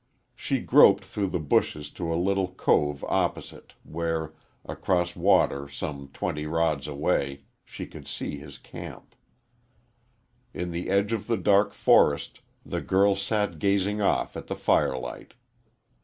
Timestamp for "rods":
6.47-6.87